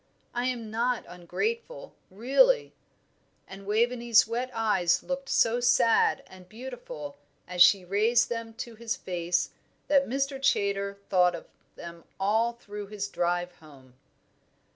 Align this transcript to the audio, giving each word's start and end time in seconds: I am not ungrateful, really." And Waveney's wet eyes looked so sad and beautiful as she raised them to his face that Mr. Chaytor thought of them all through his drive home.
I 0.33 0.47
am 0.47 0.71
not 0.71 1.05
ungrateful, 1.07 1.93
really." 2.09 2.73
And 3.47 3.67
Waveney's 3.67 4.27
wet 4.27 4.49
eyes 4.51 5.03
looked 5.03 5.29
so 5.29 5.59
sad 5.59 6.23
and 6.25 6.49
beautiful 6.49 7.17
as 7.47 7.61
she 7.61 7.85
raised 7.85 8.27
them 8.27 8.55
to 8.55 8.73
his 8.73 8.95
face 8.95 9.51
that 9.89 10.07
Mr. 10.09 10.41
Chaytor 10.41 10.97
thought 11.09 11.35
of 11.35 11.45
them 11.75 12.03
all 12.19 12.53
through 12.53 12.87
his 12.87 13.07
drive 13.09 13.51
home. 13.57 13.93